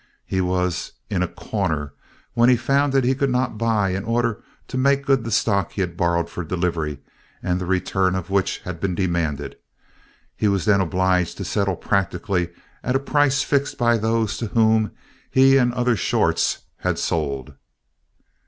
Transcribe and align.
He 0.25 0.41
was 0.41 0.93
in 1.11 1.21
a 1.21 1.27
"corner" 1.27 1.93
when 2.33 2.49
he 2.49 2.57
found 2.57 2.91
that 2.91 3.03
he 3.03 3.13
could 3.13 3.29
not 3.29 3.59
buy 3.59 3.89
in 3.89 4.03
order 4.03 4.41
to 4.67 4.75
make 4.75 5.05
good 5.05 5.23
the 5.23 5.29
stock 5.29 5.73
he 5.73 5.81
had 5.81 5.95
borrowed 5.95 6.27
for 6.27 6.43
delivery 6.43 6.97
and 7.43 7.61
the 7.61 7.67
return 7.67 8.15
of 8.15 8.31
which 8.31 8.61
had 8.65 8.79
been 8.79 8.95
demanded. 8.95 9.57
He 10.35 10.47
was 10.47 10.65
then 10.65 10.81
obliged 10.81 11.37
to 11.37 11.45
settle 11.45 11.75
practically 11.75 12.49
at 12.83 12.95
a 12.95 12.99
price 12.99 13.43
fixed 13.43 13.77
by 13.77 13.95
those 13.99 14.37
to 14.37 14.47
whom 14.47 14.89
he 15.29 15.55
and 15.57 15.71
other 15.71 15.95
"shorts" 15.95 16.61
had 16.77 16.97
sold. 16.97 17.53